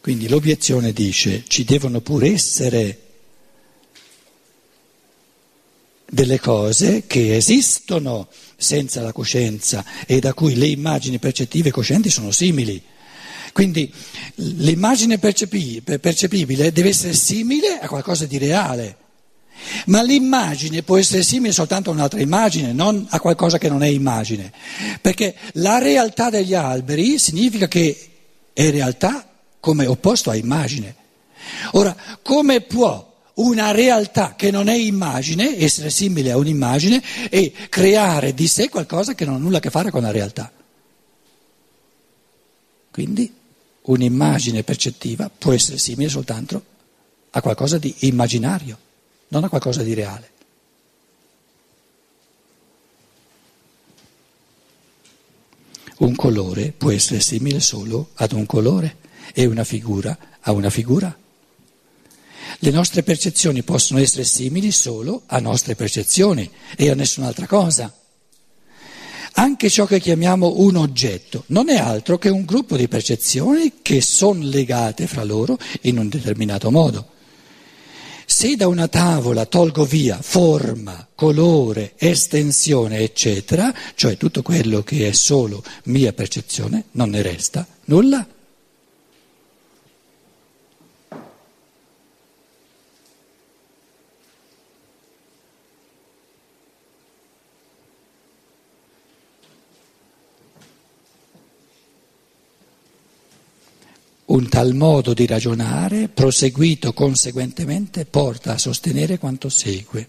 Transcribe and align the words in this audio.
Quindi 0.00 0.28
l'obiezione 0.28 0.92
dice 0.92 1.44
ci 1.46 1.64
devono 1.64 2.00
pure 2.00 2.32
essere 2.32 2.98
delle 6.10 6.40
cose 6.40 7.04
che 7.06 7.36
esistono 7.36 8.28
senza 8.56 9.00
la 9.02 9.12
coscienza 9.12 9.84
e 10.06 10.18
da 10.18 10.34
cui 10.34 10.56
le 10.56 10.66
immagini 10.66 11.18
percettive 11.18 11.68
e 11.68 11.72
coscienti 11.72 12.10
sono 12.10 12.30
simili. 12.30 12.82
Quindi 13.52 13.92
l'immagine 14.36 15.18
percepibile 15.18 16.72
deve 16.72 16.88
essere 16.88 17.14
simile 17.14 17.78
a 17.78 17.88
qualcosa 17.88 18.24
di 18.24 18.38
reale, 18.38 18.96
ma 19.86 20.02
l'immagine 20.02 20.82
può 20.82 20.96
essere 20.96 21.22
simile 21.22 21.52
soltanto 21.52 21.90
a 21.90 21.92
un'altra 21.92 22.20
immagine, 22.20 22.72
non 22.72 23.06
a 23.10 23.20
qualcosa 23.20 23.58
che 23.58 23.68
non 23.68 23.82
è 23.82 23.88
immagine, 23.88 24.52
perché 25.00 25.34
la 25.54 25.78
realtà 25.78 26.30
degli 26.30 26.54
alberi 26.54 27.18
significa 27.18 27.68
che 27.68 28.08
è 28.52 28.70
realtà 28.70 29.29
come 29.60 29.86
opposto 29.86 30.30
a 30.30 30.34
immagine. 30.34 30.96
Ora, 31.72 31.94
come 32.22 32.62
può 32.62 33.08
una 33.34 33.70
realtà 33.70 34.34
che 34.34 34.50
non 34.50 34.68
è 34.68 34.74
immagine 34.74 35.58
essere 35.58 35.90
simile 35.90 36.32
a 36.32 36.36
un'immagine 36.36 37.02
e 37.30 37.52
creare 37.68 38.34
di 38.34 38.46
sé 38.48 38.68
qualcosa 38.68 39.14
che 39.14 39.24
non 39.24 39.36
ha 39.36 39.38
nulla 39.38 39.58
a 39.58 39.60
che 39.60 39.70
fare 39.70 39.90
con 39.90 40.02
la 40.02 40.10
realtà? 40.10 40.50
Quindi 42.90 43.32
un'immagine 43.82 44.62
percettiva 44.62 45.30
può 45.30 45.52
essere 45.52 45.78
simile 45.78 46.10
soltanto 46.10 46.64
a 47.30 47.40
qualcosa 47.40 47.78
di 47.78 47.94
immaginario, 48.00 48.76
non 49.28 49.44
a 49.44 49.48
qualcosa 49.48 49.82
di 49.82 49.94
reale. 49.94 50.28
Un 55.98 56.14
colore 56.16 56.72
può 56.76 56.90
essere 56.90 57.20
simile 57.20 57.60
solo 57.60 58.10
ad 58.14 58.32
un 58.32 58.46
colore 58.46 58.96
e 59.34 59.46
una 59.46 59.64
figura 59.64 60.16
a 60.40 60.52
una 60.52 60.70
figura. 60.70 61.16
Le 62.58 62.70
nostre 62.70 63.02
percezioni 63.02 63.62
possono 63.62 64.00
essere 64.00 64.24
simili 64.24 64.70
solo 64.70 65.22
a 65.26 65.38
nostre 65.38 65.74
percezioni 65.74 66.50
e 66.76 66.90
a 66.90 66.94
nessun'altra 66.94 67.46
cosa. 67.46 67.94
Anche 69.34 69.70
ciò 69.70 69.86
che 69.86 70.00
chiamiamo 70.00 70.54
un 70.56 70.76
oggetto 70.76 71.44
non 71.48 71.70
è 71.70 71.78
altro 71.78 72.18
che 72.18 72.28
un 72.28 72.44
gruppo 72.44 72.76
di 72.76 72.88
percezioni 72.88 73.74
che 73.80 74.00
sono 74.00 74.42
legate 74.42 75.06
fra 75.06 75.24
loro 75.24 75.56
in 75.82 75.98
un 75.98 76.08
determinato 76.08 76.70
modo. 76.70 77.08
Se 78.26 78.54
da 78.56 78.68
una 78.68 78.88
tavola 78.88 79.46
tolgo 79.46 79.84
via 79.84 80.18
forma, 80.20 81.08
colore, 81.14 81.94
estensione, 81.96 82.98
eccetera, 82.98 83.74
cioè 83.94 84.16
tutto 84.16 84.42
quello 84.42 84.82
che 84.82 85.08
è 85.08 85.12
solo 85.12 85.62
mia 85.84 86.12
percezione, 86.12 86.84
non 86.92 87.10
ne 87.10 87.22
resta 87.22 87.66
nulla. 87.86 88.26
Un 104.30 104.48
tal 104.48 104.74
modo 104.74 105.12
di 105.12 105.26
ragionare, 105.26 106.06
proseguito 106.06 106.92
conseguentemente, 106.92 108.04
porta 108.04 108.52
a 108.52 108.58
sostenere 108.58 109.18
quanto 109.18 109.48
segue. 109.48 110.06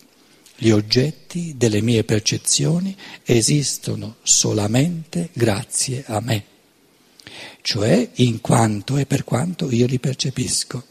Gli 0.55 0.69
oggetti 0.69 1.55
delle 1.57 1.81
mie 1.81 2.03
percezioni 2.03 2.95
esistono 3.23 4.17
solamente 4.21 5.29
grazie 5.33 6.03
a 6.05 6.19
me, 6.19 6.43
cioè 7.63 8.11
in 8.17 8.41
quanto 8.41 8.97
e 8.97 9.07
per 9.07 9.23
quanto 9.23 9.71
io 9.71 9.87
li 9.87 9.97
percepisco. 9.97 10.85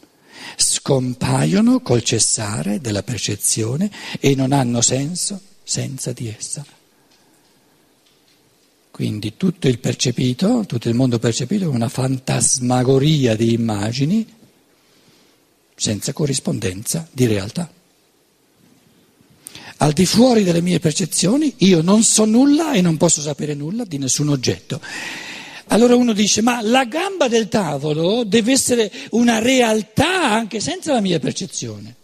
Scompaiono 0.57 1.79
col 1.79 2.03
cessare 2.03 2.81
della 2.81 3.03
percezione 3.03 3.89
e 4.19 4.35
non 4.35 4.51
hanno 4.51 4.81
senso 4.81 5.39
senza 5.63 6.11
di 6.11 6.27
essa. 6.27 6.65
Quindi 9.01 9.35
tutto 9.35 9.67
il 9.67 9.79
percepito, 9.79 10.63
tutto 10.67 10.87
il 10.87 10.93
mondo 10.93 11.17
percepito 11.17 11.63
è 11.63 11.67
una 11.67 11.89
fantasmagoria 11.89 13.35
di 13.35 13.51
immagini 13.51 14.23
senza 15.73 16.13
corrispondenza 16.13 17.07
di 17.11 17.25
realtà. 17.25 17.67
Al 19.77 19.93
di 19.93 20.05
fuori 20.05 20.43
delle 20.43 20.61
mie 20.61 20.77
percezioni 20.77 21.51
io 21.57 21.81
non 21.81 22.03
so 22.03 22.25
nulla 22.25 22.73
e 22.73 22.81
non 22.81 22.97
posso 22.97 23.21
sapere 23.21 23.55
nulla 23.55 23.85
di 23.85 23.97
nessun 23.97 24.29
oggetto. 24.29 24.79
Allora 25.69 25.95
uno 25.95 26.13
dice, 26.13 26.43
ma 26.43 26.61
la 26.61 26.85
gamba 26.85 27.27
del 27.27 27.47
tavolo 27.47 28.23
deve 28.23 28.51
essere 28.51 28.91
una 29.13 29.39
realtà 29.39 30.29
anche 30.29 30.59
senza 30.59 30.93
la 30.93 31.01
mia 31.01 31.17
percezione. 31.17 31.95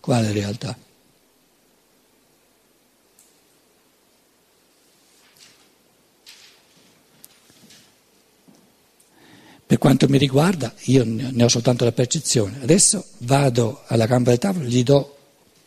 Quale 0.00 0.32
realtà? 0.32 0.84
Per 9.76 9.84
quanto 9.84 10.08
mi 10.08 10.16
riguarda, 10.16 10.72
io 10.84 11.04
ne 11.04 11.44
ho 11.44 11.48
soltanto 11.48 11.84
la 11.84 11.92
percezione. 11.92 12.62
Adesso 12.62 13.08
vado 13.18 13.82
alla 13.88 14.06
gamba 14.06 14.30
del 14.30 14.38
tavolo, 14.38 14.64
gli 14.64 14.82
do 14.82 15.18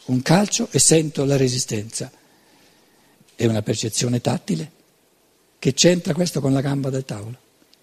un 0.06 0.24
calcio 0.24 0.68
e 0.72 0.80
sento 0.80 1.26
la 1.26 1.38
resistenza. 1.38 2.12
È 3.36 3.46
una 3.46 3.62
percezione 3.62 4.20
tattile? 4.20 4.72
Che 5.60 5.74
c'entra 5.76 6.16
questo 6.16 6.42
con 6.42 6.54
la 6.54 6.62
gamba 6.62 6.90
del 6.90 7.06
tavolo? 7.06 7.38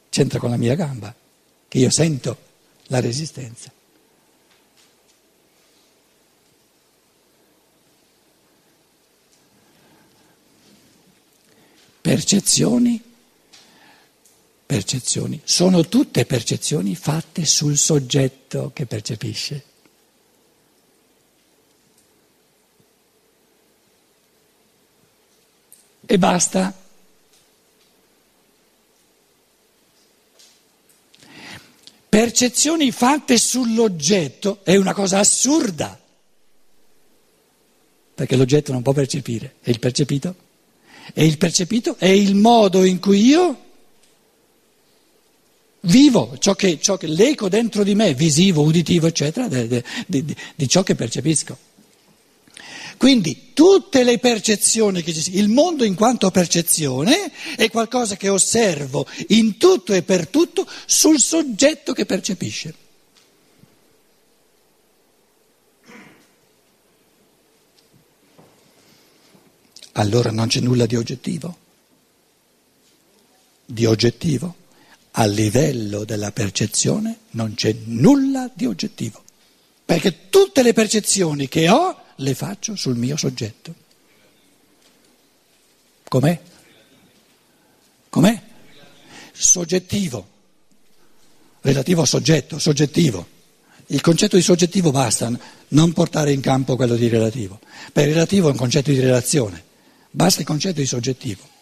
C'entra 0.09 0.41
con 0.41 0.51
la 0.51 0.57
mia 0.57 0.75
gamba, 0.75 1.15
che 1.69 1.79
io 1.79 1.91
sento 1.91 2.37
la 2.87 2.99
resistenza. 2.99 3.71
Percezioni 12.01 13.06
percezioni, 14.67 15.41
sono 15.45 15.87
tutte 15.87 16.27
percezioni 16.27 16.97
fatte 16.97 17.45
sul 17.45 17.79
soggetto 17.79 18.73
che 18.75 18.85
percepisce. 18.85 19.65
E 26.05 26.19
basta. 26.19 26.85
Percezioni 32.09 32.91
fatte 32.91 33.37
sull'oggetto 33.37 34.61
è 34.65 34.77
una 34.77 34.95
cosa 34.95 35.19
assurda, 35.19 36.01
perché 38.15 38.37
l'oggetto 38.37 38.73
non 38.73 38.83
può 38.83 38.93
percepire, 38.93 39.57
è 39.61 39.71
il 39.71 39.79
percepito. 39.79 40.45
E 41.13 41.25
il 41.25 41.39
percepito 41.39 41.97
è 41.99 42.09
il 42.09 42.35
modo 42.35 42.83
in 42.83 42.99
cui 42.99 43.25
io 43.25 43.66
vivo, 45.81 46.37
ciò 46.39 46.55
che, 46.55 46.79
ciò 46.81 46.97
che 46.97 47.07
l'eco 47.07 47.49
dentro 47.49 47.83
di 47.83 47.95
me, 47.95 48.15
visivo, 48.15 48.63
uditivo, 48.63 49.07
eccetera, 49.07 49.49
di, 49.49 49.83
di, 50.07 50.37
di 50.55 50.69
ciò 50.69 50.83
che 50.83 50.95
percepisco. 50.95 51.59
Quindi 52.97 53.53
tutte 53.53 54.05
le 54.05 54.19
percezioni 54.19 55.03
che 55.03 55.13
ci 55.13 55.21
sono, 55.21 55.37
il 55.37 55.49
mondo 55.49 55.85
in 55.85 55.95
quanto 55.95 56.31
percezione 56.31 57.31
è 57.57 57.71
qualcosa 57.71 58.17
che 58.17 58.31
osservo 58.31 59.07
in 59.29 59.59
tutto 59.59 59.93
e 59.93 60.03
per 60.03 60.29
tutto 60.29 60.67
sul 60.87 61.21
soggetto 61.21 61.93
che 61.93 62.07
percepisce. 62.07 62.75
Allora 69.93 70.31
non 70.31 70.49
c'è 70.49 70.61
nulla 70.61 70.87
di 70.87 70.97
oggettivo? 70.97 71.57
Di 73.65 73.85
oggettivo? 73.85 74.65
A 75.19 75.25
livello 75.25 76.05
della 76.05 76.31
percezione 76.31 77.21
non 77.31 77.55
c'è 77.55 77.75
nulla 77.85 78.51
di 78.53 78.67
oggettivo, 78.67 79.23
perché 79.85 80.29
tutte 80.29 80.63
le 80.63 80.75
percezioni 80.75 81.49
che 81.49 81.69
ho 81.71 82.03
le 82.17 82.35
faccio 82.35 82.77
sul 82.77 82.97
mio 82.97 83.17
soggetto. 83.17 83.75
Com'è? 86.09 86.41
Com'è? 88.11 88.43
Soggettivo, 89.33 90.29
relativo 91.63 92.03
al 92.03 92.09
soggetto, 92.09 92.59
soggettivo. 92.59 93.35
Il 93.87 94.03
concetto 94.03 94.37
di 94.37 94.43
soggettivo 94.43 94.91
basta, 94.91 95.31
non 95.69 95.93
portare 95.93 96.33
in 96.33 96.41
campo 96.41 96.77
quello 96.77 96.95
di 96.95 97.09
relativo. 97.09 97.61
Per 97.91 98.07
relativo 98.07 98.49
è 98.49 98.51
un 98.51 98.59
concetto 98.59 98.91
di 98.91 99.01
relazione, 99.01 99.65
basta 100.11 100.41
il 100.41 100.47
concetto 100.47 100.81
di 100.81 100.87
soggettivo. 100.87 101.55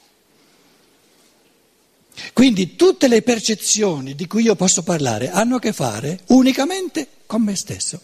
Quindi 2.32 2.76
tutte 2.76 3.08
le 3.08 3.22
percezioni 3.22 4.14
di 4.14 4.26
cui 4.26 4.42
io 4.42 4.54
posso 4.54 4.82
parlare 4.82 5.30
hanno 5.30 5.56
a 5.56 5.60
che 5.60 5.72
fare 5.72 6.20
unicamente 6.28 7.08
con 7.26 7.42
me 7.42 7.56
stesso. 7.56 8.00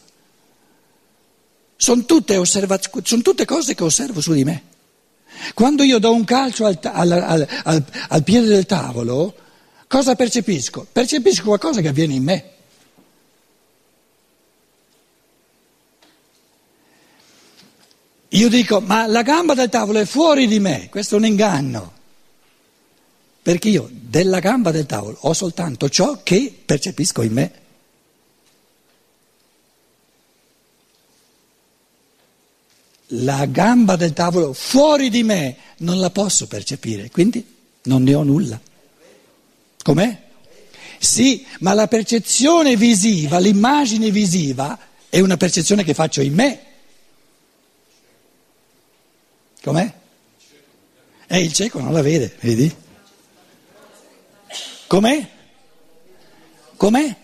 Sono 1.77 2.05
tutte, 2.05 2.37
osservaz- 2.37 3.03
sono 3.03 3.23
tutte 3.23 3.45
cose 3.45 3.75
che 3.75 3.85
osservo 3.85 4.21
su 4.21 4.33
di 4.33 4.45
me. 4.45 4.65
Quando 5.55 5.83
io 5.83 5.99
do 5.99 6.13
un 6.13 6.25
calcio 6.25 6.67
al, 6.67 6.79
al, 6.83 7.47
al, 7.65 7.85
al 8.09 8.23
piede 8.23 8.47
del 8.47 8.67
tavolo, 8.67 9.35
Cosa 9.91 10.15
percepisco? 10.15 10.87
Percepisco 10.93 11.43
qualcosa 11.47 11.81
che 11.81 11.89
avviene 11.89 12.15
in 12.15 12.23
me. 12.23 12.45
Io 18.29 18.49
dico, 18.49 18.79
ma 18.79 19.09
la 19.09 19.23
gamba 19.23 19.55
del 19.55 19.69
tavolo 19.69 19.99
è 19.99 20.05
fuori 20.05 20.47
di 20.47 20.61
me, 20.61 20.87
questo 20.91 21.17
è 21.17 21.19
un 21.19 21.27
inganno, 21.27 21.93
perché 23.43 23.69
io 23.69 23.89
della 23.91 24.39
gamba 24.39 24.71
del 24.71 24.87
tavolo 24.87 25.17
ho 25.23 25.33
soltanto 25.33 25.89
ciò 25.89 26.23
che 26.23 26.55
percepisco 26.65 27.23
in 27.23 27.33
me. 27.33 27.53
La 33.15 33.45
gamba 33.47 33.97
del 33.97 34.13
tavolo 34.13 34.53
fuori 34.53 35.11
di 35.11 35.23
me 35.23 35.57
non 35.79 35.99
la 35.99 36.11
posso 36.11 36.47
percepire, 36.47 37.11
quindi 37.11 37.45
non 37.83 38.03
ne 38.03 38.15
ho 38.15 38.23
nulla. 38.23 38.61
Com'è? 39.83 40.29
Sì, 40.99 41.45
ma 41.61 41.73
la 41.73 41.89
percezione 41.89 42.77
visiva, 42.77 43.39
l'immagine 43.39 44.11
visiva 44.11 44.79
è 45.09 45.19
una 45.19 45.37
percezione 45.37 45.83
che 45.83 45.95
faccio 45.95 46.21
in 46.21 46.35
me. 46.35 46.65
Com'è? 49.63 49.95
Eh, 51.27 51.41
il 51.41 51.53
cieco 51.53 51.81
non 51.81 51.93
la 51.93 52.03
vede, 52.03 52.37
vedi? 52.41 52.80
Com'è? 54.91 55.25
Com'è? 56.77 57.17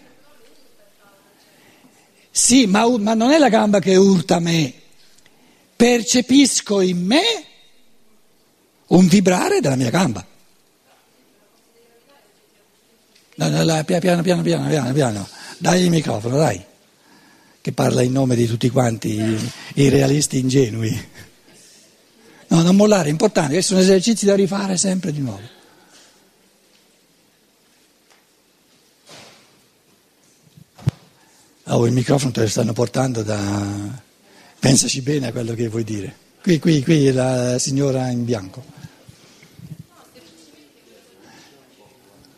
Sì, 2.31 2.67
ma, 2.67 2.89
ma 2.97 3.15
non 3.15 3.33
è 3.33 3.39
la 3.39 3.49
gamba 3.49 3.81
che 3.81 3.97
urta 3.97 4.39
me. 4.39 4.73
Percepisco 5.75 6.81
in 6.81 7.05
me 7.05 7.23
un 8.87 9.09
vibrare 9.09 9.59
della 9.59 9.75
mia 9.75 9.91
gamba. 9.91 10.25
No, 13.35 13.49
no, 13.49 13.65
no, 13.65 13.85
piano, 13.85 14.01
piano, 14.01 14.23
piano, 14.23 14.43
piano, 14.43 14.93
piano. 14.93 15.29
Dai 15.59 15.83
il 15.83 15.91
microfono, 15.91 16.37
dai, 16.37 16.65
che 17.61 17.73
parla 17.73 18.03
in 18.03 18.13
nome 18.13 18.37
di 18.37 18.47
tutti 18.47 18.71
quanti 18.71 19.21
i, 19.21 19.53
i 19.75 19.89
realisti 19.89 20.39
ingenui. 20.39 21.09
No, 22.47 22.63
non 22.63 22.77
mollare, 22.77 23.09
è 23.09 23.11
importante, 23.11 23.55
questi 23.55 23.73
sono 23.73 23.85
esercizi 23.85 24.25
da 24.25 24.37
rifare 24.37 24.77
sempre 24.77 25.11
di 25.11 25.19
nuovo. 25.19 25.56
Oh, 31.77 31.87
il 31.87 31.93
microfono 31.93 32.33
te 32.33 32.41
lo 32.41 32.49
stanno 32.49 32.73
portando 32.73 33.23
da... 33.23 34.03
Pensaci 34.59 35.03
bene 35.03 35.27
a 35.27 35.31
quello 35.31 35.53
che 35.53 35.69
vuoi 35.69 35.85
dire. 35.85 36.17
Qui, 36.41 36.59
qui, 36.59 36.83
qui 36.83 37.13
la 37.13 37.59
signora 37.59 38.09
in 38.09 38.25
bianco. 38.25 38.65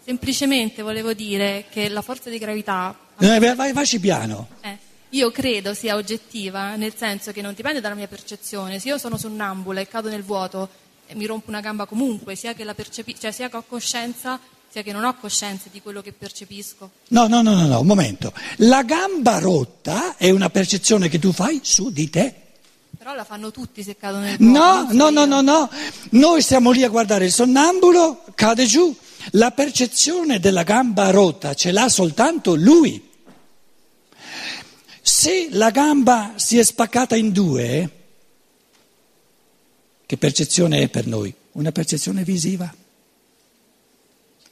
Semplicemente 0.05 0.83
volevo 0.83 1.13
dire 1.13 1.67
che 1.71 1.89
la 1.89 2.03
forza 2.03 2.31
di 2.31 2.39
gravità... 2.39 2.99
Eh, 3.17 3.39
vai, 3.39 3.55
vai, 3.55 3.73
vai 3.73 3.99
piano. 4.01 4.49
Eh 4.61 4.77
io 5.11 5.31
credo 5.31 5.73
sia 5.73 5.95
oggettiva, 5.95 6.75
nel 6.75 6.95
senso 6.97 7.31
che 7.31 7.41
non 7.41 7.55
dipende 7.55 7.81
dalla 7.81 7.95
mia 7.95 8.09
percezione. 8.09 8.81
Se 8.81 8.89
io 8.89 8.99
sono 8.99 9.17
sonnambula 9.17 9.81
e 9.81 9.87
cado 9.87 10.09
nel 10.09 10.25
vuoto 10.25 10.69
e 11.07 11.15
mi 11.15 11.27
rompo 11.27 11.49
una 11.49 11.61
gamba 11.61 11.87
comunque, 11.87 12.35
sia 12.35 12.55
che, 12.55 12.65
percepi- 12.75 13.17
cioè 13.19 13.31
sia 13.31 13.49
che 13.49 13.57
ho 13.57 13.65
coscienza, 13.67 14.39
sia 14.71 14.83
che 14.83 14.93
non 14.93 15.05
ho 15.05 15.17
coscienza 15.17 15.69
di 15.71 15.81
quello 15.81 16.03
che 16.03 16.13
percepisco. 16.13 16.91
No, 17.09 17.27
no, 17.27 17.43
no, 17.43 17.55
no, 17.55 17.67
no, 17.67 17.81
un 17.81 17.87
momento. 17.87 18.33
La 18.57 18.83
gamba 18.83 19.39
rotta 19.39 20.17
è 20.17 20.31
una 20.31 20.51
percezione 20.51 21.09
che 21.09 21.19
tu 21.19 21.33
fai 21.33 21.61
su 21.63 21.91
di 21.91 22.11
te. 22.11 22.35
Però 22.99 23.15
la 23.15 23.25
fanno 23.25 23.51
tutti 23.51 23.83
se 23.83 23.97
cadono 23.97 24.25
nel 24.25 24.37
vuoto. 24.37 24.59
No, 24.59 24.89
no, 24.93 25.11
no, 25.11 25.25
no, 25.25 25.41
no. 25.41 25.71
Noi 26.11 26.43
stiamo 26.43 26.71
lì 26.71 26.83
a 26.83 26.89
guardare 26.89 27.27
il 27.27 27.33
sonnambulo, 27.33 28.25
cade 28.35 28.67
giù. 28.67 28.95
La 29.33 29.51
percezione 29.51 30.39
della 30.41 30.63
gamba 30.63 31.11
rotta 31.11 31.55
ce 31.55 31.73
l'ha 31.73 31.89
soltanto 31.89 32.55
lui. 32.55 33.07
Se 35.01 35.49
la 35.53 35.71
gamba 35.71 36.35
si 36.37 36.59
è 36.59 36.63
spaccata 36.63 37.17
in 37.17 37.33
due, 37.33 37.91
che 40.05 40.17
percezione 40.19 40.81
è 40.81 40.89
per 40.89 41.07
noi? 41.07 41.35
Una 41.53 41.73
percezione 41.73 42.25
visiva, 42.25 42.73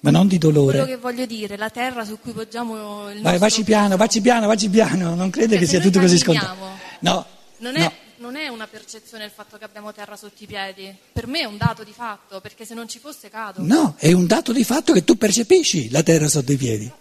ma 0.00 0.10
non 0.10 0.26
di 0.28 0.38
dolore. 0.38 0.78
Quello 0.78 0.94
che 0.94 1.00
voglio 1.00 1.26
dire, 1.26 1.56
la 1.56 1.70
terra 1.70 2.04
su 2.04 2.18
cui 2.20 2.32
poggiamo 2.32 3.10
il 3.10 3.22
Vai, 3.22 3.38
vacci 3.38 3.64
piano, 3.64 3.96
vacci 3.96 4.20
piano, 4.20 4.46
vacci 4.46 4.68
piano, 4.68 5.14
non 5.14 5.30
crede 5.30 5.58
che 5.58 5.66
sia 5.66 5.80
tutto 5.80 6.00
così 6.00 6.18
scontato. 6.18 6.54
No, 7.00 7.26
non 7.58 7.76
è, 7.76 7.80
no. 7.80 7.92
non 8.18 8.36
è 8.36 8.48
una 8.48 8.66
percezione 8.66 9.24
il 9.24 9.30
fatto 9.34 9.58
che 9.58 9.64
abbiamo 9.64 9.92
terra 9.92 10.16
sotto 10.16 10.42
i 10.42 10.46
piedi, 10.46 10.94
per 11.12 11.26
me 11.26 11.40
è 11.40 11.44
un 11.44 11.56
dato 11.56 11.84
di 11.84 11.92
fatto, 11.92 12.40
perché 12.40 12.64
se 12.64 12.74
non 12.74 12.88
ci 12.88 12.98
fosse 12.98 13.30
cado. 13.30 13.62
No, 13.62 13.94
è 13.98 14.12
un 14.12 14.26
dato 14.26 14.52
di 14.52 14.64
fatto 14.64 14.92
che 14.92 15.04
tu 15.04 15.16
percepisci 15.16 15.90
la 15.90 16.02
terra 16.02 16.28
sotto 16.28 16.52
i 16.52 16.56
piedi. 16.56 16.92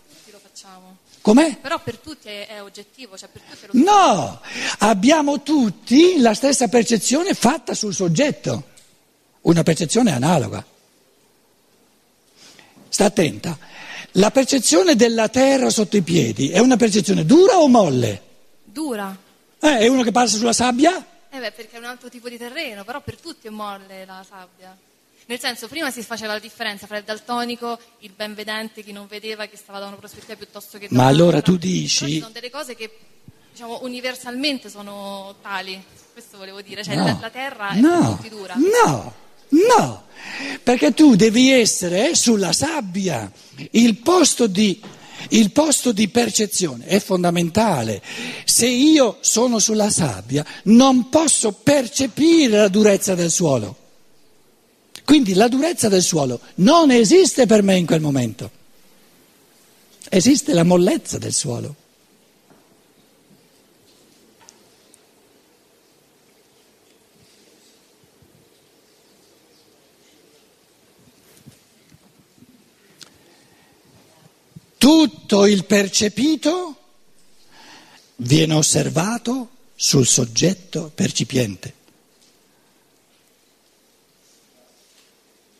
Com'è? 1.25 1.57
Però 1.57 1.81
per 1.81 1.97
tutti 1.97 2.27
è, 2.27 2.45
è 2.45 2.61
oggettivo, 2.61 3.17
cioè 3.17 3.27
per 3.29 3.41
tutti 3.41 3.65
è 3.65 3.69
lo 3.71 3.83
No, 3.83 4.41
abbiamo 4.77 5.41
tutti 5.41 6.19
la 6.19 6.35
stessa 6.35 6.67
percezione 6.67 7.33
fatta 7.33 7.73
sul 7.73 7.95
soggetto, 7.95 8.65
una 9.41 9.63
percezione 9.63 10.11
analoga. 10.11 10.63
Sta 12.95 13.03
attenta, 13.03 13.59
la 14.11 14.31
percezione 14.31 14.95
della 14.95 15.27
terra 15.27 15.69
sotto 15.69 15.97
i 15.97 16.01
piedi 16.01 16.51
è 16.51 16.59
una 16.59 16.77
percezione 16.77 17.25
dura 17.25 17.57
o 17.57 17.67
molle? 17.67 18.21
Dura. 18.63 19.13
Eh, 19.59 19.79
è 19.79 19.87
uno 19.87 20.01
che 20.01 20.13
passa 20.13 20.37
sulla 20.37 20.53
sabbia? 20.53 21.05
Eh 21.29 21.37
beh, 21.37 21.51
perché 21.51 21.75
è 21.75 21.77
un 21.77 21.83
altro 21.83 22.07
tipo 22.07 22.29
di 22.29 22.37
terreno, 22.37 22.85
però 22.85 23.01
per 23.01 23.17
tutti 23.19 23.47
è 23.47 23.49
molle 23.49 24.05
la 24.05 24.25
sabbia. 24.25 24.73
Nel 25.25 25.39
senso, 25.41 25.67
prima 25.67 25.91
si 25.91 26.03
faceva 26.03 26.31
la 26.31 26.39
differenza 26.39 26.87
fra 26.87 26.95
il 26.95 27.03
daltonico, 27.03 27.77
il 27.99 28.13
ben 28.15 28.33
vedente, 28.33 28.81
chi 28.81 28.93
non 28.93 29.07
vedeva, 29.07 29.45
che 29.47 29.57
stava 29.57 29.79
da 29.79 29.87
una 29.87 29.97
prospettiva 29.97 30.37
piuttosto 30.37 30.77
che 30.77 30.87
da 30.89 30.95
Ma 30.95 31.07
allora 31.07 31.41
tu 31.41 31.57
dici... 31.57 31.99
Però 31.99 32.11
ci 32.13 32.19
sono 32.21 32.31
delle 32.31 32.49
cose 32.49 32.75
che, 32.77 32.97
diciamo, 33.51 33.79
universalmente 33.81 34.69
sono 34.69 35.35
tali. 35.41 35.83
Questo 36.13 36.37
volevo 36.37 36.61
dire. 36.61 36.81
Cioè, 36.81 36.95
no. 36.95 37.03
la, 37.03 37.17
la, 37.19 37.29
terra 37.29 37.71
è 37.71 37.79
no. 37.81 38.17
più 38.21 38.29
dura. 38.29 38.55
No, 38.55 39.13
no. 39.49 40.03
Perché 40.63 40.93
tu 40.93 41.15
devi 41.15 41.51
essere 41.51 42.15
sulla 42.15 42.51
sabbia. 42.51 43.31
Il 43.71 43.97
posto 43.97 44.47
di 44.47 44.81
il 45.29 45.51
posto 45.51 45.91
di 45.91 46.07
percezione 46.07 46.85
è 46.85 46.99
fondamentale. 46.99 48.01
Se 48.43 48.67
io 48.67 49.17
sono 49.21 49.59
sulla 49.59 49.89
sabbia 49.89 50.45
non 50.63 51.09
posso 51.09 51.51
percepire 51.51 52.57
la 52.57 52.67
durezza 52.67 53.15
del 53.15 53.31
suolo. 53.31 53.77
Quindi 55.03 55.35
la 55.35 55.47
durezza 55.47 55.87
del 55.87 56.01
suolo 56.01 56.39
non 56.55 56.89
esiste 56.89 57.45
per 57.45 57.61
me 57.61 57.77
in 57.77 57.85
quel 57.85 58.01
momento, 58.01 58.49
esiste 60.09 60.53
la 60.53 60.63
mollezza 60.63 61.19
del 61.19 61.33
suolo. 61.33 61.75
Tutto 74.85 75.47
il 75.47 75.65
percepito 75.65 76.77
viene 78.17 78.53
osservato 78.53 79.49
sul 79.73 80.05
soggetto 80.05 80.91
percipiente. 80.93 81.73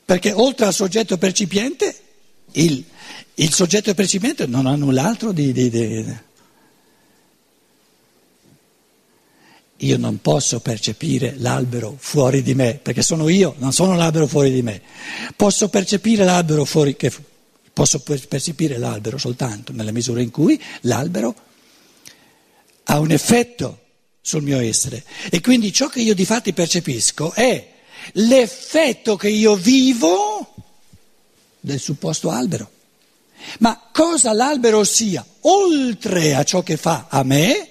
Perché 0.05 0.32
oltre 0.32 0.67
al 0.67 0.75
soggetto 0.75 1.17
percipiente, 1.17 2.01
il, 2.51 2.86
il 3.34 3.51
soggetto 3.51 3.96
percipiente 3.96 4.46
non 4.46 4.67
ha 4.67 4.75
null'altro 4.75 5.32
di, 5.32 5.51
di, 5.51 5.72
di... 5.72 6.17
Io 9.77 9.98
non 9.98 10.22
posso 10.22 10.60
percepire 10.60 11.34
l'albero 11.39 11.96
fuori 11.98 12.44
di 12.44 12.53
me, 12.53 12.75
perché 12.75 13.01
sono 13.01 13.27
io, 13.29 13.55
non 13.58 13.74
sono 13.74 13.96
l'albero 13.96 14.27
fuori 14.27 14.51
di 14.51 14.62
me. 14.62 14.84
Posso 15.36 15.67
percepire 15.70 16.24
l'albero 16.24 16.63
fuori, 16.63 16.96
che, 16.96 17.12
posso 17.75 18.00
percepire 18.00 18.77
l'albero 18.77 19.17
soltanto 19.17 19.74
nella 19.74 19.91
misura 19.91 20.22
in 20.22 20.32
cui 20.32 20.58
l'albero 20.84 21.36
ha 22.86 23.00
un 23.00 23.12
effetto 23.12 23.82
sul 24.22 24.44
mio 24.44 24.60
essere. 24.60 25.03
E 25.29 25.41
quindi 25.41 25.74
ciò 25.74 25.89
che 25.89 26.00
io 26.00 26.15
di 26.15 26.24
fatti 26.24 26.53
percepisco 26.53 27.34
è 27.34 27.74
l'effetto 28.13 29.17
che 29.17 29.27
io 29.27 29.55
vivo 29.55 30.55
del 31.60 31.82
supposto 31.82 32.29
albero. 32.29 32.72
Ma 33.60 33.89
cosa 33.91 34.32
l'albero 34.32 34.86
sia, 34.86 35.25
oltre 35.41 36.34
a 36.34 36.44
ciò 36.44 36.63
che 36.63 36.77
fa 36.77 37.08
a 37.10 37.24
me, 37.24 37.70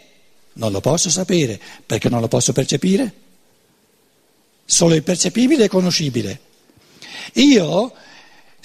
non 0.54 0.70
lo 0.70 0.82
posso 0.82 1.08
sapere, 1.08 1.58
perché 1.86 2.10
non 2.10 2.20
lo 2.20 2.28
posso 2.28 2.52
percepire. 2.52 3.22
Solo 4.66 4.94
il 4.94 5.02
percepibile 5.02 5.64
è 5.64 5.68
conoscibile. 5.68 6.40
Io, 7.34 7.94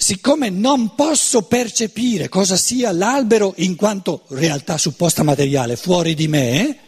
siccome 0.00 0.48
non 0.48 0.94
posso 0.94 1.42
percepire 1.42 2.30
cosa 2.30 2.56
sia 2.56 2.90
l'albero 2.90 3.52
in 3.58 3.76
quanto 3.76 4.22
realtà 4.28 4.78
supposta 4.78 5.22
materiale 5.22 5.76
fuori 5.76 6.14
di 6.14 6.26
me, 6.26 6.78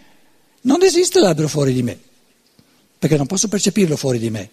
non 0.62 0.82
esiste 0.82 1.20
l'albero 1.20 1.46
fuori 1.46 1.74
di 1.74 1.82
me, 1.82 1.98
perché 2.98 3.18
non 3.18 3.26
posso 3.26 3.48
percepirlo 3.48 3.98
fuori 3.98 4.18
di 4.18 4.30
me. 4.30 4.50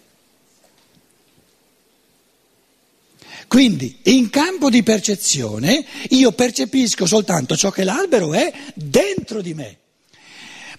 Quindi 3.48 4.00
in 4.04 4.28
campo 4.28 4.68
di 4.68 4.82
percezione 4.82 5.82
io 6.10 6.30
percepisco 6.32 7.06
soltanto 7.06 7.56
ciò 7.56 7.70
che 7.70 7.82
l'albero 7.82 8.34
è 8.34 8.52
dentro 8.74 9.40
di 9.40 9.54
me. 9.54 9.78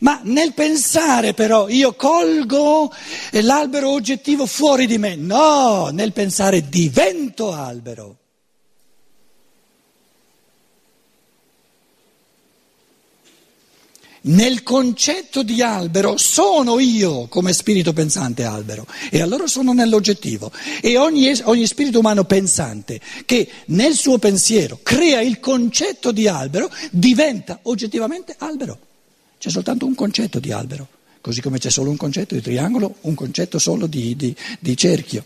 Ma 0.01 0.19
nel 0.23 0.53
pensare 0.53 1.33
però 1.33 1.69
io 1.69 1.93
colgo 1.93 2.91
l'albero 3.31 3.91
oggettivo 3.91 4.45
fuori 4.45 4.87
di 4.87 4.97
me. 4.97 5.15
No, 5.15 5.89
nel 5.91 6.11
pensare 6.11 6.67
divento 6.67 7.51
albero. 7.51 8.17
Nel 14.23 14.61
concetto 14.61 15.41
di 15.41 15.63
albero 15.63 16.15
sono 16.17 16.77
io 16.77 17.27
come 17.27 17.53
spirito 17.53 17.91
pensante 17.91 18.43
albero 18.43 18.85
e 19.09 19.19
allora 19.19 19.47
sono 19.47 19.73
nell'oggettivo 19.73 20.51
e 20.79 20.95
ogni, 20.95 21.31
ogni, 21.45 21.65
spirito 21.65 21.97
umano 21.97 22.23
pensante 22.25 23.01
che 23.25 23.49
nel 23.67 23.95
suo 23.95 24.19
pensiero 24.19 24.79
crea 24.83 25.21
il 25.21 25.39
concetto 25.39 26.11
di 26.11 26.27
albero 26.27 26.69
diventa 26.91 27.59
oggettivamente 27.63 28.35
albero. 28.37 28.89
C'è 29.41 29.49
soltanto 29.49 29.87
un 29.87 29.95
concetto 29.95 30.39
di 30.39 30.51
albero, 30.51 30.87
così 31.19 31.41
come 31.41 31.57
c'è 31.57 31.71
solo 31.71 31.89
un 31.89 31.97
concetto 31.97 32.35
di 32.35 32.41
triangolo, 32.41 32.97
un 33.01 33.15
concetto 33.15 33.57
solo 33.57 33.87
di, 33.87 34.15
di, 34.15 34.35
di 34.59 34.77
cerchio. 34.77 35.25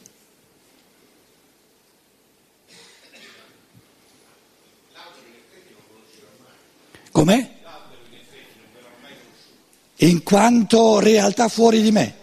Com'è? 7.11 7.49
in 9.97 10.23
quanto 10.23 10.99
realtà 10.99 11.49
fuori 11.49 11.81
di 11.81 11.91
me. 11.91 12.15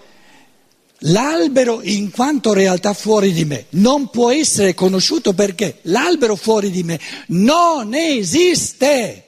L'albero 1.06 1.82
in 1.82 2.11
quanto 2.11 2.54
realtà 2.54 2.94
fuori 2.94 3.32
di 3.32 3.44
me 3.44 3.66
non 3.70 4.08
può 4.08 4.30
essere 4.30 4.72
conosciuto 4.72 5.34
perché 5.34 5.80
l'albero 5.82 6.37
fuori 6.37 6.70
di 6.70 6.84
me 6.84 6.99
non 7.28 7.92
esiste. 7.92 9.22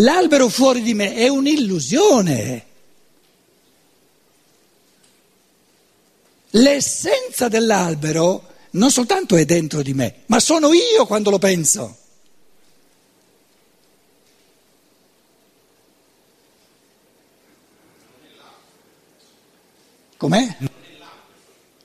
L'albero 0.00 0.48
fuori 0.48 0.82
di 0.82 0.94
me 0.94 1.14
è 1.14 1.28
un'illusione. 1.28 2.66
L'essenza 6.50 7.48
dell'albero 7.48 8.48
non 8.70 8.90
soltanto 8.90 9.36
è 9.36 9.44
dentro 9.44 9.82
di 9.82 9.94
me, 9.94 10.22
ma 10.26 10.40
sono 10.40 10.72
io 10.72 11.06
quando 11.06 11.30
lo 11.30 11.38
penso. 11.38 11.96
Com'è? 20.16 20.56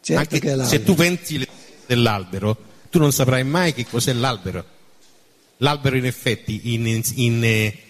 Certo 0.02 0.36
Anche 0.36 0.66
se 0.66 0.84
tu 0.84 0.94
pensi 0.94 1.48
dell'albero, 1.86 2.58
tu 2.90 3.00
non 3.00 3.12
saprai 3.12 3.44
mai 3.44 3.74
che 3.74 3.86
cos'è 3.86 4.14
l'albero. 4.14 4.74
L'albero 5.60 5.96
in 5.96 6.06
effetti, 6.06 6.74
in, 6.74 6.86
in, 6.86 7.02
in, 7.16 7.44
eh, 7.44 7.85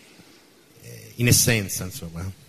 in 1.16 1.28
essenza, 1.28 1.84
insomma. 1.86 2.44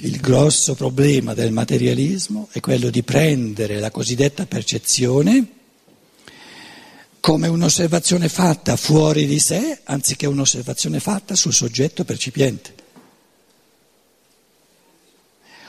Il 0.00 0.20
grosso 0.20 0.74
problema 0.76 1.34
del 1.34 1.50
materialismo 1.50 2.48
è 2.52 2.60
quello 2.60 2.88
di 2.88 3.02
prendere 3.02 3.80
la 3.80 3.90
cosiddetta 3.90 4.46
percezione 4.46 5.56
come 7.18 7.48
un'osservazione 7.48 8.28
fatta 8.28 8.76
fuori 8.76 9.26
di 9.26 9.40
sé 9.40 9.80
anziché 9.84 10.26
un'osservazione 10.26 11.00
fatta 11.00 11.34
sul 11.34 11.52
soggetto 11.52 12.04
percipiente. 12.04 12.74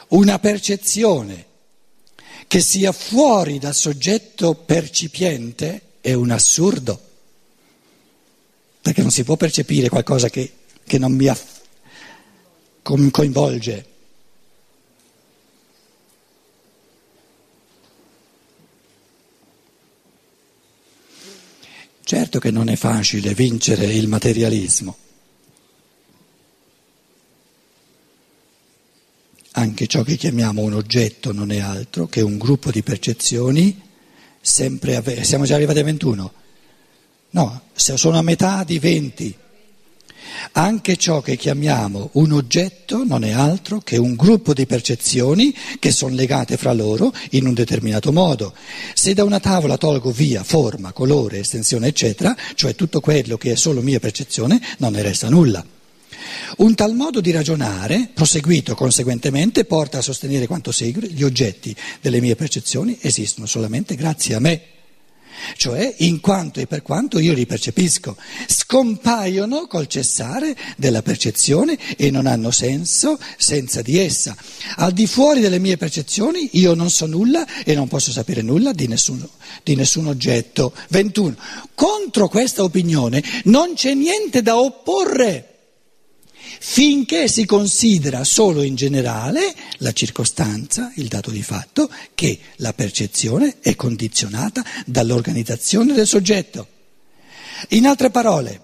Una 0.10 0.38
percezione 0.38 1.46
che 2.50 2.62
sia 2.62 2.92
fuori 2.92 3.60
dal 3.60 3.76
soggetto 3.76 4.56
percipiente 4.56 5.82
è 6.02 6.14
un 6.14 6.32
assurdo, 6.32 7.00
perché 8.82 9.04
non 9.04 9.12
si 9.12 9.24
può 9.24 9.36
percepire 9.36 9.88
qualcosa 9.88 10.30
che, 10.30 10.52
che 10.84 10.98
non 10.98 11.12
mi 11.12 11.28
coinvolge. 13.12 13.86
Certo 22.02 22.40
che 22.40 22.50
non 22.50 22.68
è 22.70 22.76
facile 22.76 23.36
vincere 23.36 23.86
il 23.94 24.08
materialismo. 24.08 24.98
Anche 29.54 29.88
ciò 29.88 30.04
che 30.04 30.16
chiamiamo 30.16 30.62
un 30.62 30.74
oggetto 30.74 31.32
non 31.32 31.52
è 31.52 31.60
altro 31.60 32.08
che 32.08 32.22
un 32.22 32.38
gruppo 32.38 32.70
di 32.72 32.84
percezioni 32.84 33.82
sempre 34.40 34.96
a... 34.96 35.24
Siamo 35.24 35.46
già 35.46 35.56
arrivati 35.56 35.80
a 35.80 35.84
21? 35.84 36.34
No, 37.32 37.62
sono 37.74 38.18
a 38.18 38.22
metà 38.22 38.64
di 38.64 38.80
20. 38.80 39.36
Anche 40.54 40.96
ciò 40.96 41.22
che 41.22 41.36
chiamiamo 41.36 42.12
un 42.14 42.32
oggetto 42.32 43.04
non 43.04 43.24
è 43.24 43.32
altro 43.32 43.80
che 43.80 43.98
un 43.98 44.16
gruppo 44.16 44.54
di 44.54 44.66
percezioni 44.66 45.54
che 45.80 45.92
sono 45.92 46.16
legate 46.16 46.56
fra 46.56 46.74
loro 46.74 47.14
in 47.32 47.48
un 47.48 47.54
determinato 47.54 48.12
modo. 48.12 48.54
Se 48.94 49.14
da 49.14 49.24
una 49.24 49.40
tavola 49.40 49.78
tolgo 49.78 50.12
via 50.12 50.44
forma, 50.44 50.92
colore, 50.92 51.40
estensione, 51.40 51.88
eccetera, 51.88 52.36
cioè 52.56 52.76
tutto 52.76 53.00
quello 53.00 53.38
che 53.38 53.54
è 53.54 53.56
solo 53.56 53.82
mia 53.82 54.00
percezione, 54.00 54.62
non 54.78 54.94
ne 54.94 55.02
resta 55.02 55.30
nulla. 55.30 55.66
Un 56.58 56.76
tal 56.76 56.96
modo 56.96 57.22
di 57.22 57.32
ragionare, 57.32 58.10
proseguito 58.14 58.76
conseguentemente, 58.76 59.66
porta 59.66 60.00
a 60.00 60.02
sostenere 60.02 60.48
quanto 60.48 60.72
segue, 60.72 61.08
gli 61.08 61.24
oggetti 61.24 61.76
delle 62.02 62.20
mie 62.20 62.36
percezioni 62.36 62.98
esistono 63.02 63.46
solamente 63.48 63.96
grazie 63.96 64.36
a 64.36 64.40
me 64.40 64.62
cioè 65.56 65.96
in 66.00 66.20
quanto 66.20 66.60
e 66.60 66.68
per 66.68 66.82
quanto 66.82 67.20
io 67.20 67.34
li 67.34 67.46
percepisco, 67.46 68.16
scompaiono 68.48 69.68
col 69.68 69.88
cessare 69.88 70.56
della 70.78 71.02
percezione 71.02 71.78
e 71.98 72.12
non 72.12 72.26
hanno 72.26 72.52
senso 72.52 73.20
senza 73.38 73.82
di 73.82 73.98
essa. 73.98 74.36
Al 74.78 74.92
di 74.92 75.08
fuori 75.08 75.42
delle 75.42 75.60
mie 75.60 75.78
percezioni 75.78 76.50
io 76.54 76.74
non 76.74 76.90
so 76.90 77.06
nulla 77.06 77.46
e 77.64 77.74
non 77.74 77.88
posso 77.88 78.12
sapere 78.12 78.42
nulla 78.42 78.72
di 78.72 78.88
nessun, 78.88 79.28
di 79.64 79.76
nessun 79.76 80.08
oggetto. 80.08 80.74
21. 80.90 81.36
Contro 81.74 82.28
questa 82.28 82.64
opinione 82.64 83.24
non 83.46 83.74
c'è 83.74 83.94
niente 83.94 84.42
da 84.42 84.60
opporre 84.60 85.49
finché 86.60 87.28
si 87.28 87.46
considera 87.46 88.24
solo 88.24 88.62
in 88.62 88.76
generale 88.76 89.56
la 89.78 89.94
circostanza, 89.94 90.92
il 90.96 91.08
dato 91.08 91.32
di 91.32 91.42
fatto, 91.42 91.90
che 92.14 92.38
la 92.58 92.74
percezione 92.74 93.58
è 93.62 93.76
condizionata 93.76 94.64
dall'organizzazione 94.86 95.94
del 95.94 96.08
soggetto. 96.08 96.68
In 97.70 97.88
altre 97.88 98.10
parole, 98.10 98.62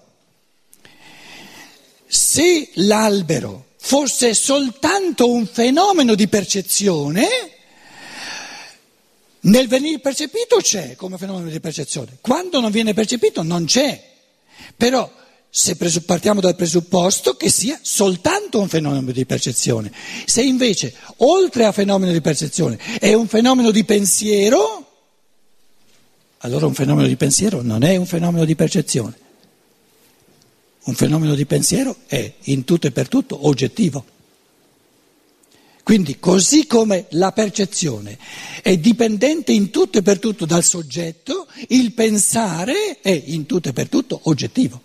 se 2.05 2.69
l'albero 2.75 3.67
fosse 3.77 4.33
soltanto 4.33 5.31
un 5.31 5.47
fenomeno 5.47 6.15
di 6.15 6.27
percezione, 6.27 7.27
nel 9.41 9.67
venire 9.67 9.99
percepito 9.99 10.57
c'è 10.57 10.95
come 10.95 11.17
fenomeno 11.17 11.49
di 11.49 11.59
percezione, 11.59 12.17
quando 12.19 12.59
non 12.59 12.71
viene 12.71 12.93
percepito 12.93 13.43
non 13.43 13.65
c'è. 13.65 14.13
Però 14.75 15.09
se 15.57 15.77
partiamo 16.01 16.41
dal 16.41 16.57
presupposto 16.57 17.37
che 17.37 17.49
sia 17.49 17.79
soltanto 17.81 18.59
un 18.59 18.67
fenomeno 18.67 19.13
di 19.13 19.25
percezione. 19.25 19.89
Se 20.25 20.41
invece, 20.41 20.93
oltre 21.19 21.63
a 21.63 21.71
fenomeno 21.71 22.11
di 22.11 22.19
percezione, 22.19 22.77
è 22.99 23.13
un 23.13 23.25
fenomeno 23.29 23.71
di 23.71 23.85
pensiero, 23.85 24.85
allora 26.39 26.65
un 26.65 26.73
fenomeno 26.73 27.07
di 27.07 27.15
pensiero 27.15 27.61
non 27.61 27.83
è 27.83 27.95
un 27.95 28.05
fenomeno 28.05 28.43
di 28.43 28.53
percezione. 28.53 29.17
Un 30.83 30.93
fenomeno 30.93 31.35
di 31.35 31.45
pensiero 31.45 31.95
è 32.05 32.33
in 32.43 32.65
tutto 32.65 32.87
e 32.87 32.91
per 32.91 33.07
tutto 33.07 33.47
oggettivo. 33.47 34.03
Quindi 35.83 36.19
così 36.19 36.67
come 36.67 37.05
la 37.11 37.31
percezione 37.31 38.17
è 38.61 38.75
dipendente 38.75 39.53
in 39.53 39.69
tutto 39.69 39.99
e 39.99 40.01
per 40.01 40.19
tutto 40.19 40.45
dal 40.45 40.65
soggetto, 40.65 41.47
il 41.69 41.93
pensare 41.93 42.99
è 42.99 43.23
in 43.27 43.45
tutto 43.45 43.69
e 43.69 43.73
per 43.73 43.87
tutto 43.87 44.19
oggettivo. 44.23 44.84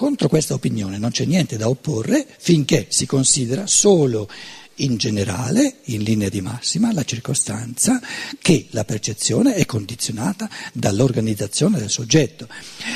Contro 0.00 0.30
questa 0.30 0.54
opinione 0.54 0.96
non 0.96 1.10
c'è 1.10 1.26
niente 1.26 1.58
da 1.58 1.68
opporre 1.68 2.26
finché 2.38 2.86
si 2.88 3.04
considera 3.04 3.66
solo 3.66 4.30
in 4.76 4.96
generale, 4.96 5.80
in 5.84 6.02
linea 6.02 6.30
di 6.30 6.40
massima, 6.40 6.90
la 6.90 7.04
circostanza 7.04 8.00
che 8.40 8.68
la 8.70 8.86
percezione 8.86 9.56
è 9.56 9.66
condizionata 9.66 10.48
dall'organizzazione 10.72 11.78
del 11.78 11.90
soggetto. 11.90 12.48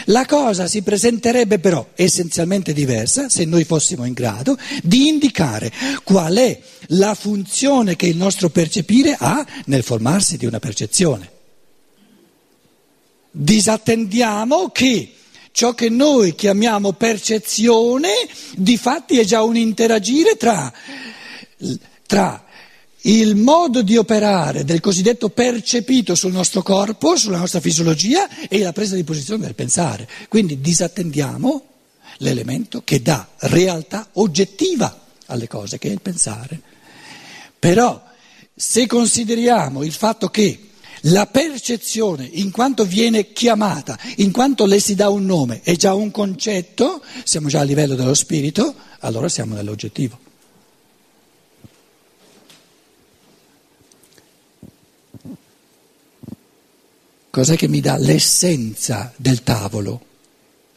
La 0.07 0.25
cosa 0.25 0.67
si 0.67 0.81
presenterebbe 0.81 1.59
però 1.59 1.91
essenzialmente 1.95 2.73
diversa 2.73 3.29
se 3.29 3.45
noi 3.45 3.65
fossimo 3.65 4.07
in 4.07 4.15
grado 4.15 4.57
di 4.83 5.09
indicare 5.09 5.71
qual 6.05 6.37
è 6.37 6.59
la 6.87 7.15
funzione 7.15 7.97
che 7.97 8.07
il 8.07 8.17
nostro 8.17 8.49
percepire 8.49 9.15
ha 9.19 9.47
nel 9.67 9.83
formarsi 9.83 10.39
di 10.39 10.47
una 10.47 10.59
percezione. 10.59 11.31
Disattendiamo 13.31 14.71
che 14.71 15.13
ciò 15.55 15.73
che 15.73 15.89
noi 15.89 16.35
chiamiamo 16.35 16.95
percezione, 16.95 18.09
di 18.57 18.77
fatti 18.77 19.21
è 19.21 19.25
già 19.25 19.45
un 19.45 19.57
interagire 19.57 20.37
tra, 20.37 20.73
tra 22.07 22.45
il 23.03 23.37
modo 23.37 23.83
di 23.83 23.97
operare 23.97 24.65
del 24.65 24.81
cosiddetto 24.81 25.29
percepito 25.29 26.17
sul 26.17 26.33
nostro 26.33 26.63
corpo, 26.63 27.15
sulla 27.15 27.39
nostra 27.39 27.61
fisiologia 27.61 28.49
e 28.49 28.59
la 28.63 28.73
presa 28.73 28.97
di 28.97 29.05
posizione 29.05 29.45
del 29.45 29.55
pensare. 29.55 30.09
Quindi 30.29 30.61
disattendiamo 30.61 31.67
l'elemento 32.17 32.83
che 32.83 33.01
dà 33.01 33.29
realtà 33.39 34.09
oggettiva 34.15 35.03
alle 35.27 35.47
cose, 35.47 35.79
che 35.79 35.87
è 35.87 35.93
il 35.93 36.01
pensare. 36.01 36.61
Però 37.57 38.03
se 38.53 38.89
consideriamo 38.89 39.85
il 39.85 39.93
fatto 39.93 40.31
che 40.31 40.71
la 41.07 41.27
percezione, 41.27 42.25
in 42.25 42.51
quanto 42.51 42.85
viene 42.85 43.33
chiamata, 43.33 43.99
in 44.17 44.31
quanto 44.31 44.65
le 44.67 44.81
si 44.81 44.95
dà 44.95 45.09
un 45.09 45.25
nome, 45.27 45.61
è 45.63 45.77
già 45.77 45.95
un 45.95 46.11
concetto, 46.11 47.03
siamo 47.25 47.49
già 47.49 47.61
a 47.61 47.65
livello 47.65 47.95
dello 47.95 48.15
spirito, 48.15 48.75
allora 49.01 49.29
siamo 49.29 49.55
nell'oggettivo. 49.55 50.19
Cos'è 57.31 57.57
che 57.57 57.67
mi 57.67 57.81
dà 57.81 57.99
l'essenza 57.99 59.13
del 59.17 59.43
tavolo? 59.43 60.07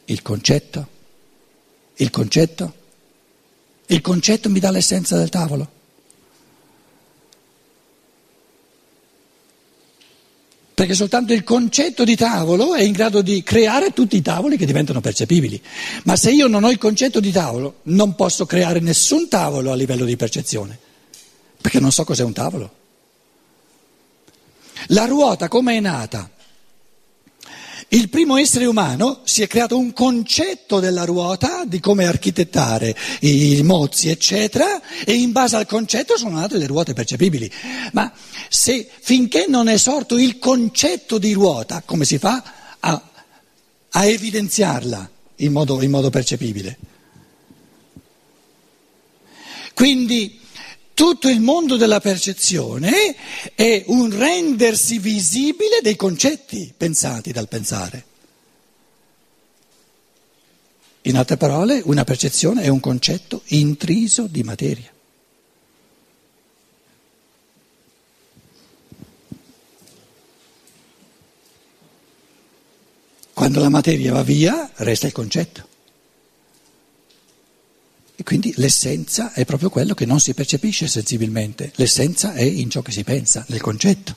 Il 0.06 0.24
concetto? 0.24 0.88
Il 1.98 2.10
concetto? 2.10 2.74
Il 3.86 4.02
concetto 4.02 4.50
mi 4.50 4.60
dà 4.60 4.72
l'essenza 4.72 5.16
del 5.18 5.30
tavolo? 5.30 5.76
Perché 10.78 10.94
soltanto 10.94 11.34
il 11.34 11.44
concetto 11.44 12.04
di 12.04 12.16
tavolo 12.16 12.76
è 12.76 12.84
in 12.84 12.92
grado 12.92 13.24
di 13.24 13.42
creare 13.42 13.94
tutti 13.94 14.16
i 14.16 14.22
tavoli 14.22 14.58
che 14.58 14.68
diventano 14.68 15.02
percepibili. 15.02 15.60
Ma 16.04 16.16
se 16.16 16.30
io 16.30 16.46
non 16.46 16.64
ho 16.64 16.70
il 16.70 16.78
concetto 16.78 17.20
di 17.20 17.32
tavolo, 17.32 17.80
non 17.86 18.14
posso 18.14 18.46
creare 18.46 18.80
nessun 18.80 19.28
tavolo 19.28 19.72
a 19.72 19.76
livello 19.76 20.06
di 20.06 20.16
percezione, 20.16 20.78
perché 21.60 21.80
non 21.80 21.92
so 21.92 22.04
cos'è 22.04 22.24
un 22.24 22.32
tavolo. 22.32 22.72
La 24.90 25.06
ruota 25.06 25.48
come 25.48 25.78
è 25.78 25.80
nata? 25.80 26.30
Il 27.90 28.10
primo 28.10 28.36
essere 28.36 28.66
umano 28.66 29.22
si 29.24 29.42
è 29.42 29.48
creato 29.48 29.78
un 29.78 29.94
concetto 29.94 30.82
della 30.82 31.06
ruota, 31.06 31.64
di 31.66 31.80
come 31.80 32.06
architettare 32.06 32.94
i 33.22 33.62
mozzi, 33.64 34.10
eccetera, 34.10 34.82
e 35.06 35.14
in 35.14 35.32
base 35.32 35.56
al 35.56 35.66
concetto 35.66 36.18
sono 36.18 36.38
nate 36.38 36.58
le 36.58 36.68
ruote 36.68 36.92
percepibili. 36.92 37.50
Ma 37.94 38.12
se 38.50 38.90
finché 39.00 39.46
non 39.48 39.70
è 39.70 39.78
sorto 39.78 40.18
il 40.18 40.38
concetto 40.38 41.18
di 41.18 41.32
ruota, 41.32 41.82
come 41.86 42.04
si 42.04 42.18
fa 42.18 42.78
a, 42.78 43.10
a 43.90 44.06
evidenziarla 44.06 45.10
in 45.38 45.54
modo, 45.54 45.82
in 45.82 45.90
modo 45.90 46.10
percepibile? 46.10 46.78
Quindi 49.74 50.42
tutto 50.98 51.30
il 51.30 51.42
mondo 51.42 51.78
della 51.78 52.00
percezione 52.00 53.16
è 53.54 53.84
un 53.86 54.10
rendersi 54.18 54.98
visibile 54.98 55.80
dei 55.84 55.96
concetti 55.96 56.74
pensati 56.76 57.32
dal 57.32 57.48
pensare. 57.48 58.04
In 61.02 61.16
altre 61.16 61.38
parole, 61.38 61.84
una 61.86 62.04
percezione 62.04 62.64
è 62.64 62.68
un 62.70 62.80
concetto 62.80 63.44
intriso 63.50 64.26
di 64.26 64.42
materia. 64.42 64.92
Quando 73.34 73.60
la 73.60 73.70
materia 73.70 74.14
va 74.14 74.24
via, 74.24 74.72
resta 74.78 75.06
il 75.06 75.14
concetto. 75.14 75.77
E 78.20 78.24
quindi 78.24 78.52
l'essenza 78.56 79.32
è 79.32 79.46
proprio 79.46 79.70
quello 79.70 79.94
che 79.94 80.08
non 80.08 80.20
si 80.20 80.34
percepisce 80.34 80.88
sensibilmente, 80.88 81.72
l'essenza 81.76 82.34
è 82.34 82.42
in 82.42 82.68
ciò 82.68 82.82
che 82.82 82.92
si 82.92 83.04
pensa, 83.04 83.46
nel 83.50 83.62
concetto. 83.62 84.16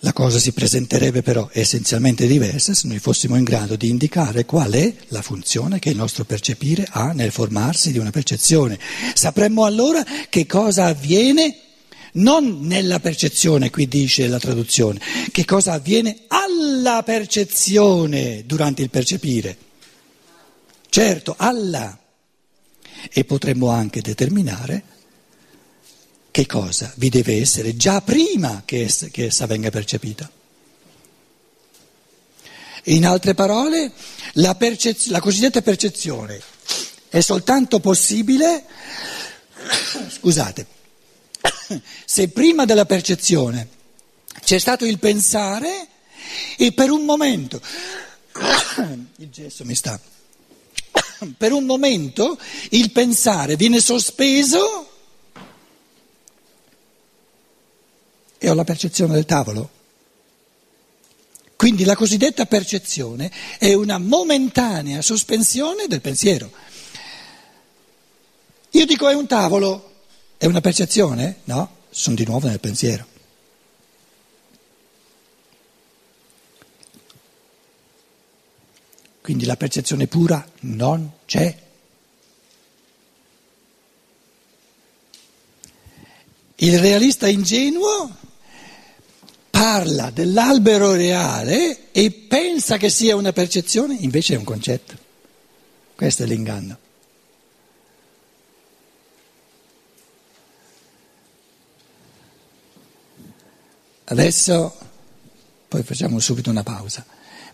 La 0.00 0.12
cosa 0.12 0.40
si 0.40 0.50
presenterebbe 0.50 1.22
però 1.22 1.48
essenzialmente 1.52 2.26
diversa 2.26 2.74
se 2.74 2.88
noi 2.88 2.98
fossimo 2.98 3.36
in 3.36 3.44
grado 3.44 3.76
di 3.76 3.88
indicare 3.88 4.44
qual 4.44 4.72
è 4.72 4.92
la 5.08 5.22
funzione 5.22 5.78
che 5.78 5.90
il 5.90 5.96
nostro 5.96 6.24
percepire 6.24 6.84
ha 6.90 7.12
nel 7.12 7.30
formarsi 7.30 7.92
di 7.92 7.98
una 7.98 8.10
percezione. 8.10 8.76
Sapremmo 9.14 9.64
allora 9.64 10.04
che 10.28 10.46
cosa 10.46 10.86
avviene 10.86 11.58
non 12.14 12.60
nella 12.62 12.98
percezione, 12.98 13.70
qui 13.70 13.86
dice 13.86 14.26
la 14.26 14.40
traduzione, 14.40 15.00
che 15.30 15.44
cosa 15.44 15.74
avviene 15.74 16.24
alla 16.26 17.04
percezione 17.04 18.42
durante 18.46 18.82
il 18.82 18.90
percepire. 18.90 19.67
Certo, 20.98 21.36
Allah. 21.38 21.96
E 23.12 23.24
potremmo 23.24 23.68
anche 23.68 24.00
determinare 24.00 24.82
che 26.32 26.44
cosa 26.44 26.92
vi 26.96 27.08
deve 27.08 27.40
essere 27.40 27.76
già 27.76 28.00
prima 28.00 28.62
che 28.64 28.82
essa, 28.82 29.06
che 29.06 29.26
essa 29.26 29.46
venga 29.46 29.70
percepita. 29.70 30.28
In 32.86 33.06
altre 33.06 33.34
parole, 33.34 33.92
la, 34.32 34.56
percez- 34.56 35.06
la 35.10 35.20
cosiddetta 35.20 35.62
percezione 35.62 36.42
è 37.10 37.20
soltanto 37.20 37.78
possibile, 37.78 38.64
scusate, 40.10 40.66
se 42.04 42.28
prima 42.30 42.64
della 42.64 42.86
percezione 42.86 43.68
c'è 44.40 44.58
stato 44.58 44.84
il 44.84 44.98
pensare 44.98 45.86
e 46.56 46.72
per 46.72 46.90
un 46.90 47.04
momento, 47.04 47.60
il 49.18 49.30
gesso 49.30 49.64
mi 49.64 49.76
sta 49.76 50.16
per 51.36 51.52
un 51.52 51.64
momento 51.64 52.38
il 52.70 52.90
pensare 52.92 53.56
viene 53.56 53.80
sospeso 53.80 54.90
e 58.38 58.48
ho 58.48 58.54
la 58.54 58.64
percezione 58.64 59.14
del 59.14 59.24
tavolo. 59.24 59.70
Quindi 61.56 61.84
la 61.84 61.96
cosiddetta 61.96 62.46
percezione 62.46 63.32
è 63.58 63.74
una 63.74 63.98
momentanea 63.98 65.02
sospensione 65.02 65.86
del 65.88 66.00
pensiero. 66.00 66.52
Io 68.70 68.86
dico 68.86 69.08
è 69.08 69.14
un 69.14 69.26
tavolo, 69.26 69.92
è 70.36 70.46
una 70.46 70.60
percezione? 70.60 71.40
No, 71.44 71.68
sono 71.90 72.14
di 72.14 72.24
nuovo 72.24 72.46
nel 72.46 72.60
pensiero. 72.60 73.17
Quindi 79.28 79.44
la 79.44 79.58
percezione 79.58 80.06
pura 80.06 80.42
non 80.60 81.12
c'è. 81.26 81.54
Il 86.54 86.78
realista 86.78 87.28
ingenuo 87.28 88.16
parla 89.50 90.08
dell'albero 90.08 90.92
reale 90.92 91.92
e 91.92 92.10
pensa 92.10 92.78
che 92.78 92.88
sia 92.88 93.16
una 93.16 93.34
percezione, 93.34 93.96
invece 94.00 94.32
è 94.32 94.38
un 94.38 94.44
concetto. 94.44 94.96
Questo 95.94 96.22
è 96.22 96.26
l'inganno. 96.26 96.78
Adesso, 104.04 104.78
poi 105.68 105.82
facciamo 105.82 106.18
subito 106.18 106.48
una 106.48 106.62
pausa. 106.62 107.04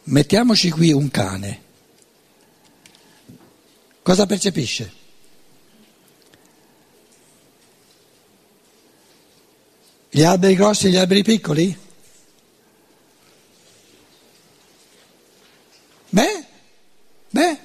Mettiamoci 0.05 0.71
qui 0.71 0.93
un 0.93 1.11
cane. 1.11 1.64
Cosa 4.05 4.27
percepisce? 4.27 4.93
Gli 10.11 10.23
alberi 10.23 10.55
grossi 10.55 10.87
e 10.87 10.91
gli 10.91 10.97
alberi 10.97 11.23
piccoli? 11.23 11.79
Beh, 16.11 16.45
beh, 17.31 17.59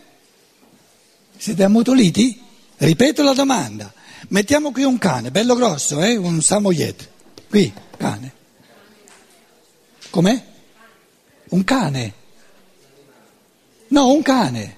siete 1.36 1.63
ammutoliti? 1.63 2.41
Ripeto 2.78 3.21
la 3.21 3.34
domanda. 3.34 3.93
Mettiamo 4.30 4.71
qui 4.71 4.84
un 4.84 4.97
cane, 4.97 5.32
bello 5.32 5.56
grosso, 5.56 6.02
eh? 6.02 6.15
un 6.15 6.41
samoyed. 6.41 7.10
Qui, 7.49 7.73
cane. 7.97 8.34
Com'è? 10.10 10.45
Un 11.49 11.63
cane. 11.65 12.13
No, 13.89 14.13
un 14.13 14.21
cane. 14.21 14.78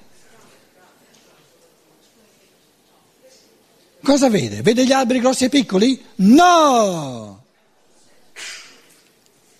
Cosa 4.04 4.30
vede? 4.30 4.62
Vede 4.62 4.86
gli 4.86 4.92
alberi 4.92 5.20
grossi 5.20 5.46
e 5.46 5.50
piccoli? 5.50 6.02
No! 6.16 7.44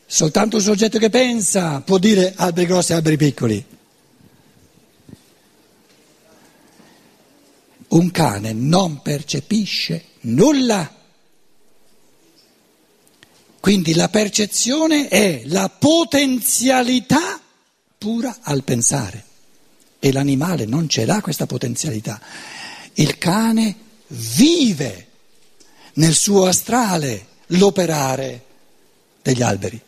Soltanto 0.06 0.58
un 0.58 0.62
soggetto 0.62 0.98
che 0.98 1.10
pensa 1.10 1.82
può 1.82 1.98
dire 1.98 2.34
alberi 2.36 2.66
grossi 2.66 2.92
e 2.92 2.96
alberi 2.96 3.18
piccoli. 3.18 3.66
Un 7.90 8.12
cane 8.12 8.54
non 8.54 9.02
percepisce 9.02 10.06
nulla. 10.22 10.96
Quindi 13.60 13.94
la 13.94 14.10
percezione 14.10 15.08
è 15.08 15.44
la 15.46 15.70
potenzialità 15.70 17.40
pura 17.98 18.40
al 18.42 18.64
pensare 18.64 19.26
e 20.00 20.12
l'animale 20.12 20.66
non 20.66 20.90
ce 20.90 21.06
l'ha 21.06 21.22
questa 21.22 21.46
potenzialità. 21.46 22.20
Il 22.96 23.20
cane 23.20 23.90
vive 24.12 25.08
nel 25.94 26.14
suo 26.14 26.46
astrale 26.46 27.28
l'operare 27.48 28.46
degli 29.22 29.42
alberi. 29.42 29.80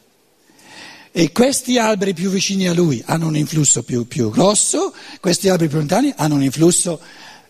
E 1.15 1.31
questi 1.31 1.77
alberi 1.77 2.13
più 2.13 2.29
vicini 2.29 2.67
a 2.67 2.73
lui 2.73 3.01
hanno 3.05 3.27
un 3.27 3.37
influsso 3.37 3.83
più, 3.83 4.07
più 4.07 4.31
grosso, 4.31 4.93
questi 5.19 5.47
alberi 5.47 5.69
più 5.69 5.77
lontani 5.77 6.11
hanno 6.15 6.35
un 6.35 6.43
influsso 6.43 6.99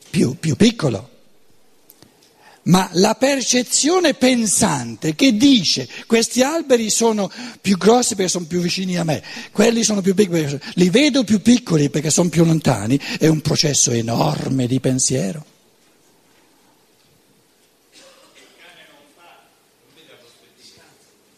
più, 0.09 0.37
più 0.37 0.55
piccolo. 0.55 1.09
Ma 2.63 2.89
la 2.93 3.15
percezione 3.15 4.13
pensante 4.13 5.15
che 5.15 5.35
dice 5.35 5.87
questi 6.07 6.41
alberi 6.41 6.89
sono 6.89 7.29
più 7.59 7.77
grossi 7.77 8.15
perché 8.15 8.31
sono 8.31 8.45
più 8.45 8.61
vicini 8.61 8.97
a 8.97 9.03
me, 9.03 9.21
quelli 9.51 9.83
sono 9.83 10.01
più 10.01 10.13
piccoli 10.13 10.59
li 10.75 10.89
vedo 10.89 11.25
più 11.25 11.41
piccoli 11.41 11.89
perché 11.89 12.09
sono 12.09 12.29
più 12.29 12.45
lontani, 12.45 12.97
è 13.19 13.27
un 13.27 13.41
processo 13.41 13.91
enorme 13.91 14.67
di 14.67 14.79
pensiero. 14.79 15.52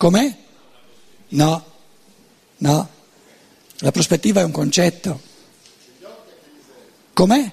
Com'è? 0.06 0.38
No, 1.30 1.66
no, 2.58 2.90
la 3.78 3.90
prospettiva 3.90 4.42
è 4.42 4.44
un 4.44 4.52
concetto. 4.52 5.20
Com'è? 7.12 7.52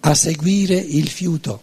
a 0.00 0.14
seguire 0.14 0.74
il 0.74 1.08
fiuto. 1.08 1.62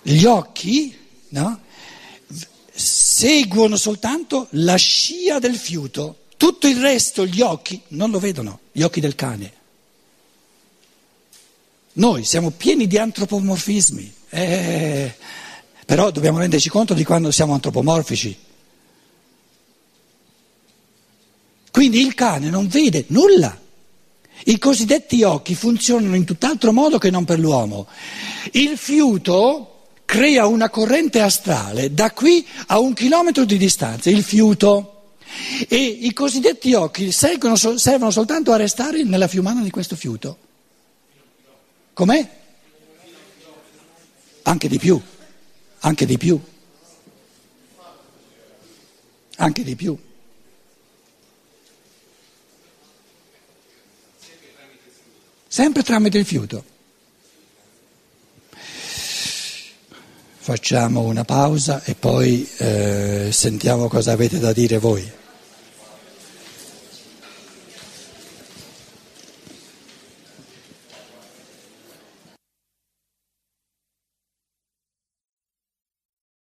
Gli 0.00 0.24
occhi 0.24 0.96
no, 1.28 1.60
seguono 3.20 3.76
soltanto 3.76 4.46
la 4.52 4.76
scia 4.76 5.38
del 5.38 5.56
fiuto, 5.56 6.20
tutto 6.38 6.66
il 6.66 6.80
resto 6.80 7.26
gli 7.26 7.42
occhi 7.42 7.78
non 7.88 8.10
lo 8.10 8.18
vedono, 8.18 8.60
gli 8.72 8.80
occhi 8.80 9.00
del 9.00 9.14
cane. 9.14 9.52
Noi 11.92 12.24
siamo 12.24 12.48
pieni 12.48 12.86
di 12.86 12.96
antropomorfismi, 12.96 14.14
eh, 14.30 15.14
però 15.84 16.10
dobbiamo 16.10 16.38
renderci 16.38 16.70
conto 16.70 16.94
di 16.94 17.04
quando 17.04 17.30
siamo 17.30 17.52
antropomorfici. 17.52 18.38
Quindi 21.70 22.00
il 22.00 22.14
cane 22.14 22.48
non 22.48 22.68
vede 22.68 23.04
nulla. 23.08 23.54
I 24.44 24.58
cosiddetti 24.58 25.22
occhi 25.24 25.54
funzionano 25.54 26.16
in 26.16 26.24
tutt'altro 26.24 26.72
modo 26.72 26.96
che 26.96 27.10
non 27.10 27.26
per 27.26 27.38
l'uomo. 27.38 27.86
Il 28.52 28.78
fiuto 28.78 29.69
crea 30.10 30.46
una 30.46 30.68
corrente 30.70 31.20
astrale 31.20 31.94
da 31.94 32.10
qui 32.10 32.44
a 32.66 32.80
un 32.80 32.94
chilometro 32.94 33.44
di 33.44 33.56
distanza, 33.56 34.10
il 34.10 34.24
fiuto. 34.24 35.14
E 35.68 35.76
i 35.76 36.12
cosiddetti 36.12 36.74
occhi 36.74 37.12
servono, 37.12 37.54
servono 37.54 38.10
soltanto 38.10 38.50
a 38.50 38.56
restare 38.56 39.04
nella 39.04 39.28
fiumana 39.28 39.62
di 39.62 39.70
questo 39.70 39.94
fiuto. 39.94 40.36
Com'è? 41.92 42.28
Anche 44.42 44.66
di 44.68 44.78
più, 44.80 45.00
anche 45.78 46.06
di 46.06 46.18
più, 46.18 46.40
anche 49.36 49.62
di 49.62 49.76
più. 49.76 49.96
sempre 55.46 55.82
tramite 55.82 56.16
il 56.18 56.24
fiuto. 56.24 56.64
Facciamo 60.42 61.02
una 61.02 61.24
pausa 61.24 61.82
e 61.84 61.94
poi 61.94 62.48
eh, 62.58 63.28
sentiamo 63.30 63.88
cosa 63.88 64.12
avete 64.12 64.38
da 64.38 64.54
dire 64.54 64.78
voi. 64.78 65.19